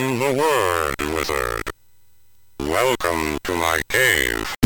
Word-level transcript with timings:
am 0.00 0.18
the 0.18 0.32
Word 0.32 1.14
Wizard. 1.14 1.62
Welcome 2.60 3.38
to 3.44 3.54
my 3.54 3.80
cave. 3.90 4.59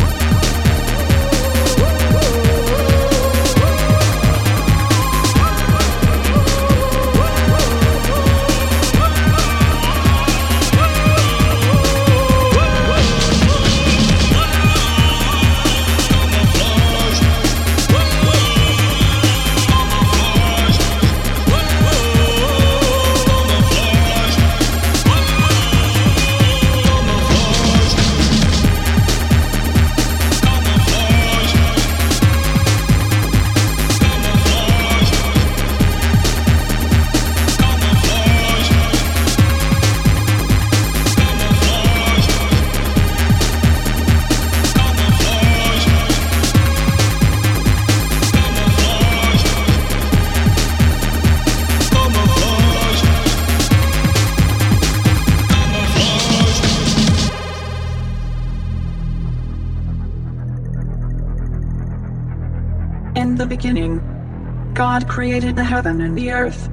In 63.25 63.33
the 63.33 63.47
beginning, 63.47 64.71
God 64.75 65.09
created 65.09 65.55
the 65.55 65.63
heaven 65.63 65.99
and 66.01 66.15
the 66.15 66.31
earth. 66.31 66.69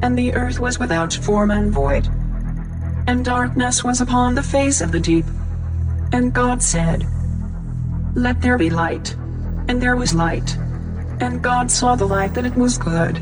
And 0.00 0.16
the 0.16 0.32
earth 0.32 0.60
was 0.60 0.78
without 0.78 1.12
form 1.12 1.50
and 1.50 1.72
void. 1.72 2.06
And 3.08 3.24
darkness 3.24 3.82
was 3.82 4.00
upon 4.00 4.36
the 4.36 4.44
face 4.44 4.80
of 4.80 4.92
the 4.92 5.00
deep. 5.00 5.24
And 6.12 6.32
God 6.32 6.62
said, 6.62 7.04
Let 8.14 8.40
there 8.40 8.56
be 8.56 8.70
light. 8.70 9.16
And 9.66 9.82
there 9.82 9.96
was 9.96 10.14
light. 10.14 10.56
And 11.18 11.42
God 11.42 11.68
saw 11.68 11.96
the 11.96 12.06
light 12.06 12.32
that 12.34 12.46
it 12.46 12.54
was 12.54 12.78
good. 12.78 13.16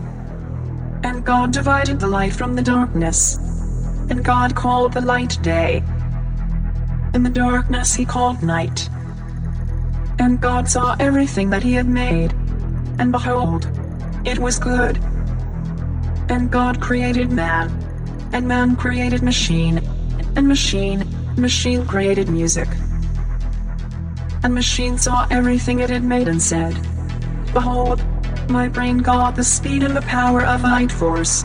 And 1.03 1.25
God 1.25 1.51
divided 1.51 1.99
the 1.99 2.09
light 2.09 2.35
from 2.35 2.55
the 2.55 2.63
darkness. 2.77 3.39
And 4.11 4.23
God 4.23 4.55
called 4.55 4.93
the 4.93 5.01
light 5.01 5.39
day. 5.41 5.83
And 7.15 7.25
the 7.25 7.31
darkness 7.31 7.95
he 7.95 8.05
called 8.05 8.43
night. 8.43 8.91
And 10.25 10.41
God 10.41 10.67
saw 10.67 10.97
everything 10.99 11.51
that 11.51 11.63
he 11.63 11.75
had 11.75 11.87
made. 11.87 12.33
And 12.99 13.13
behold, 13.13 13.69
it 14.25 14.39
was 14.39 14.59
good. 14.59 14.97
And 16.31 16.51
God 16.51 16.81
created 16.81 17.31
man. 17.31 17.69
And 18.33 18.49
man 18.49 18.75
created 18.75 19.23
machine. 19.23 19.83
And 20.35 20.49
machine, 20.49 21.05
machine 21.37 21.87
created 21.87 22.31
music. 22.31 22.69
And 24.43 24.55
machine 24.55 24.97
saw 24.97 25.27
everything 25.31 25.81
it 25.81 25.91
had 25.91 26.05
made 26.05 26.29
and 26.29 26.41
said, 26.41 26.73
Behold, 27.53 28.03
my 28.49 28.67
brain 28.67 28.99
got 28.99 29.37
the 29.37 29.45
speed 29.45 29.83
and 29.83 29.95
the 29.95 30.09
power 30.09 30.43
of 30.43 30.63
light 30.63 30.91
force. 30.91 31.45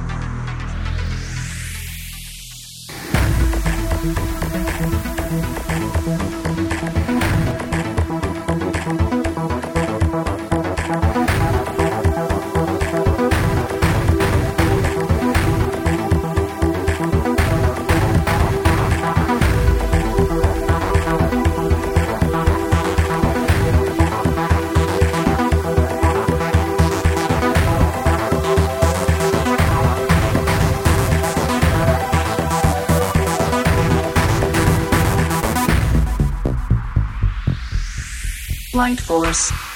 Force. 38.98 39.69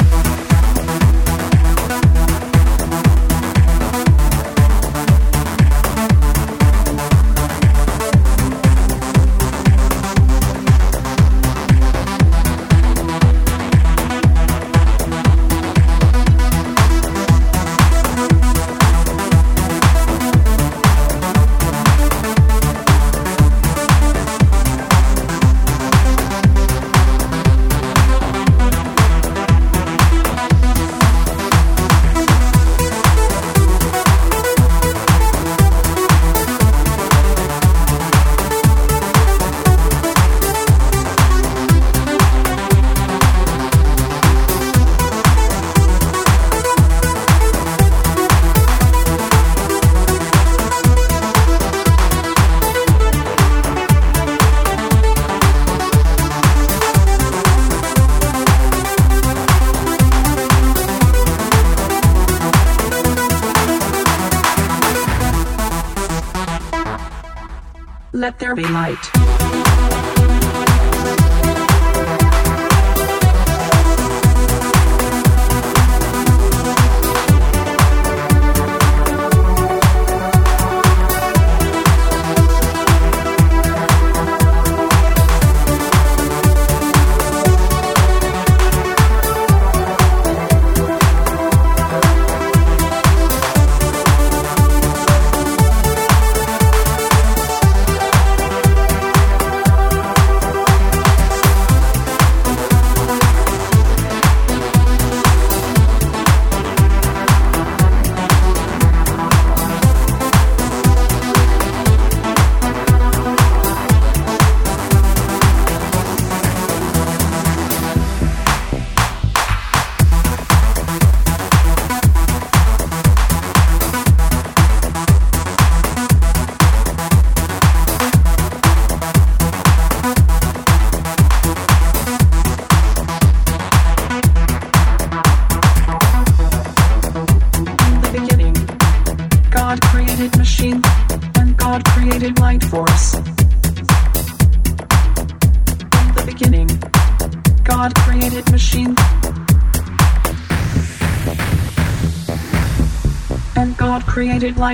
Let 68.23 68.39
there 68.39 68.55
be 68.55 68.63
light. 68.63 69.22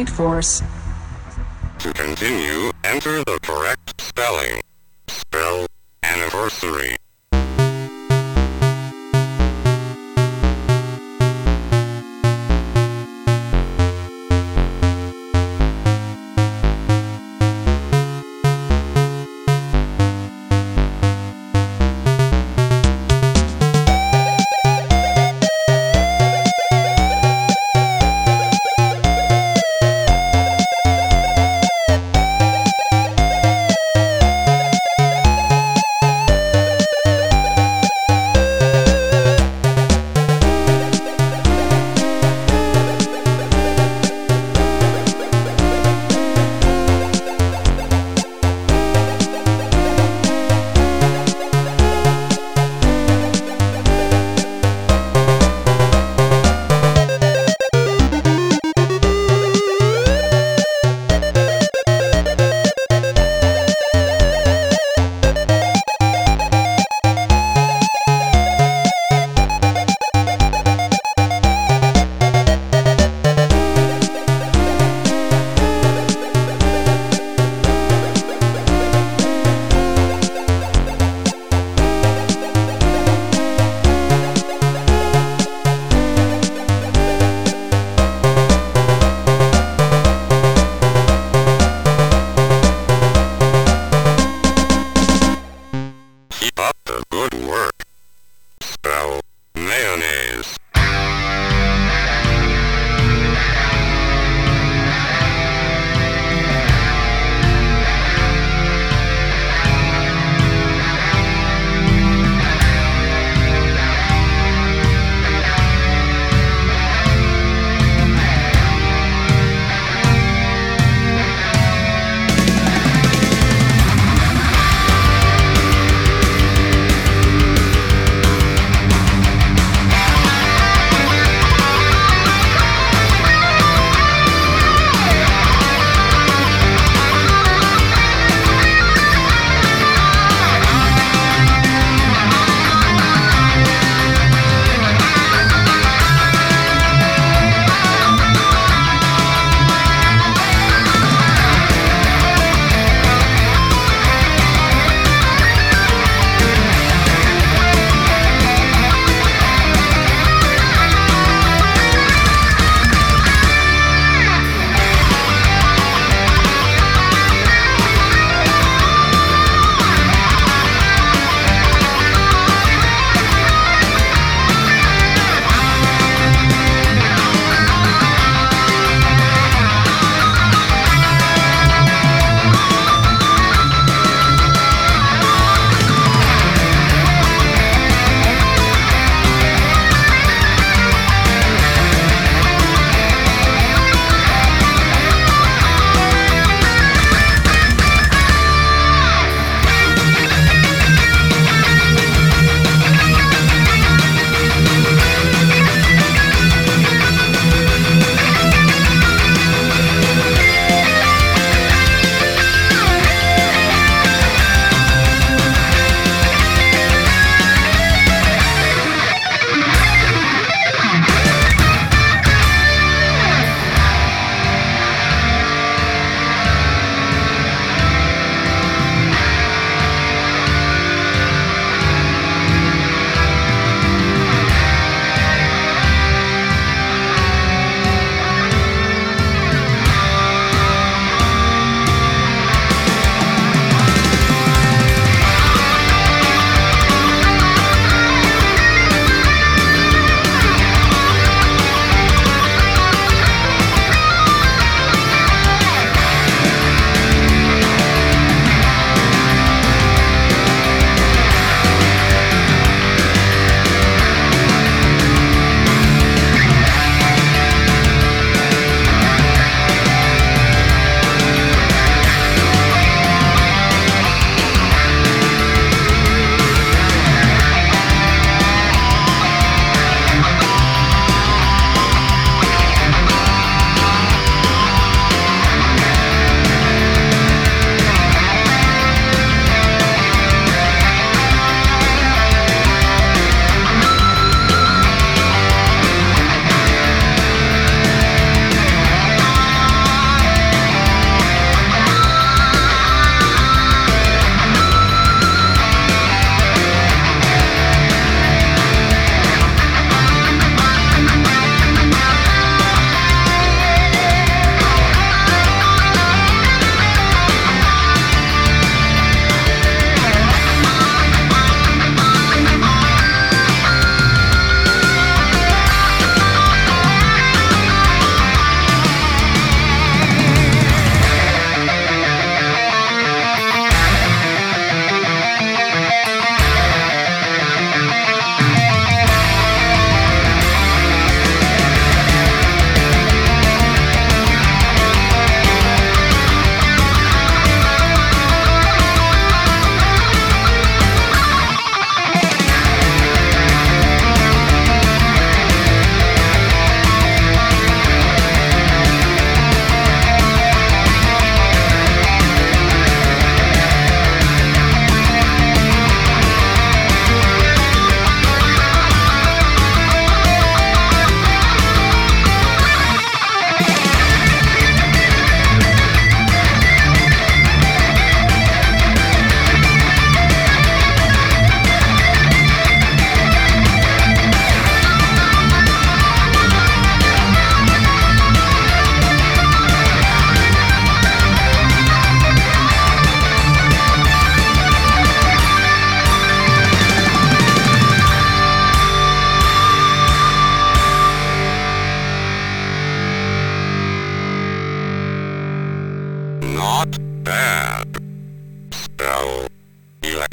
Force. 0.07 0.61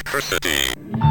Electricity. 0.05 1.06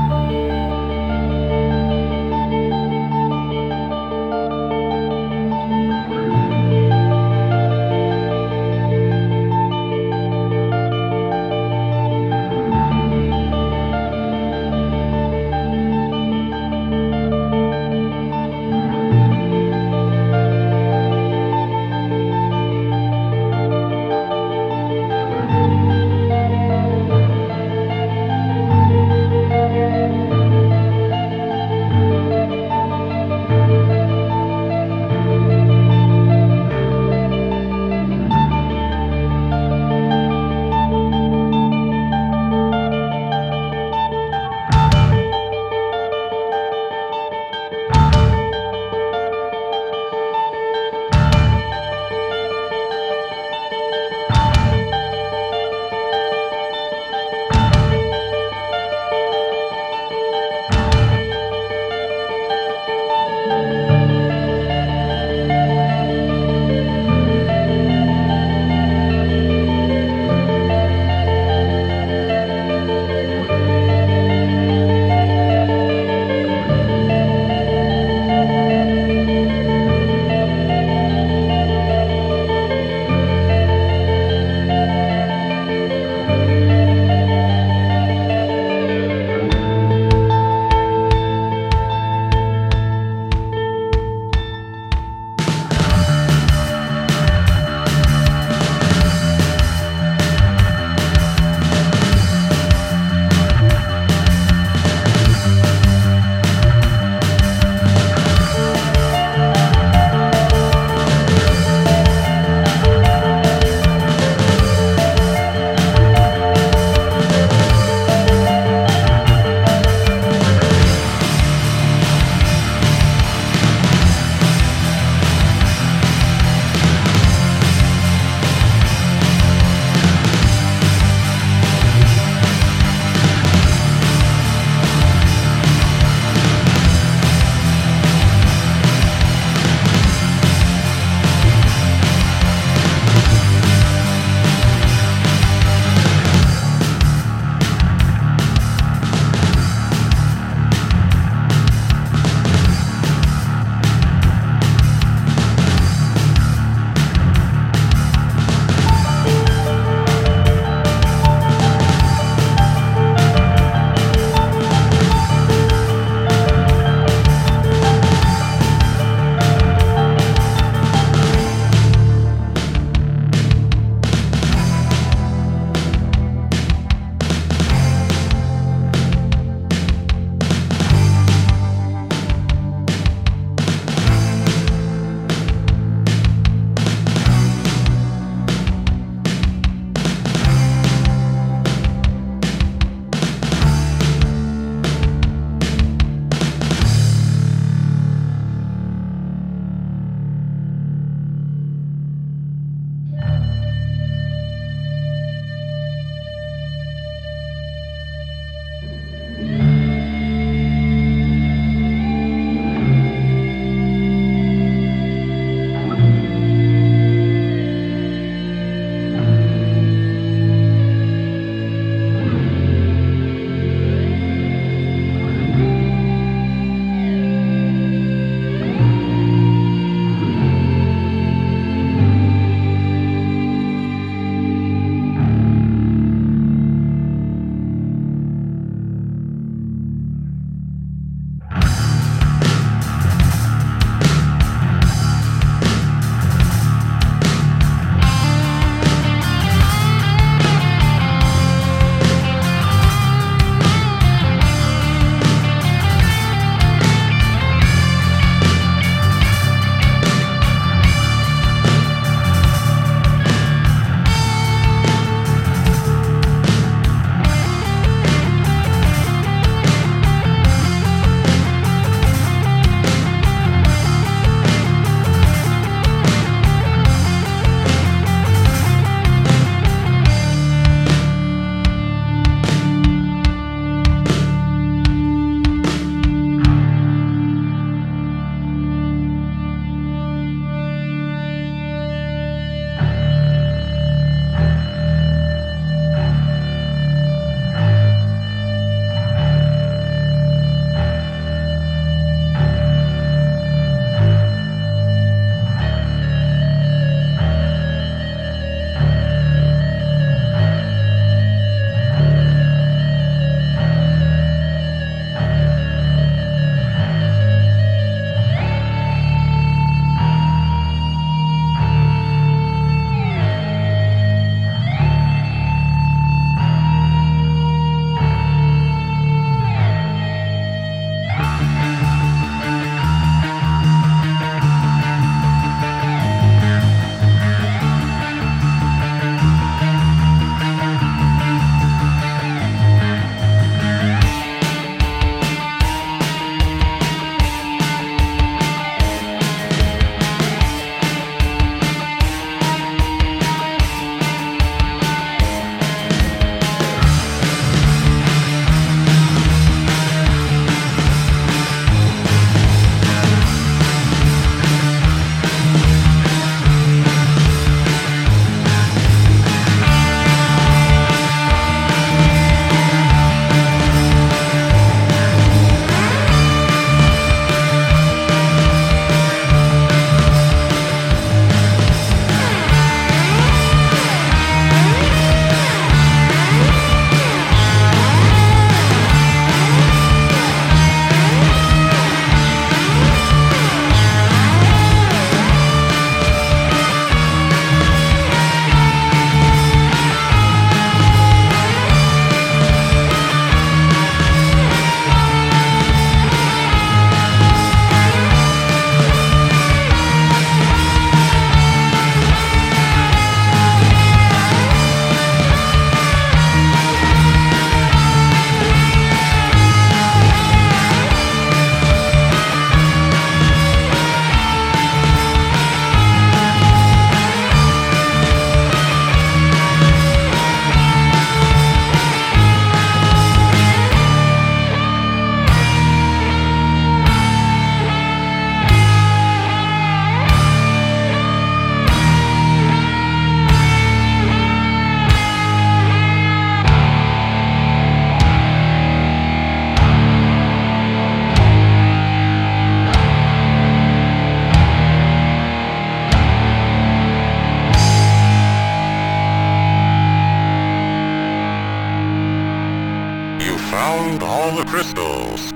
All 464.26 464.36
the 464.36 464.44
crystals. 464.44 465.32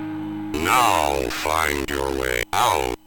Now 0.52 1.28
find 1.30 1.88
your 1.88 2.10
way 2.10 2.42
out. 2.52 2.99